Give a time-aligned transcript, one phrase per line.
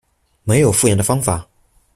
[0.43, 1.47] 没有复原的方法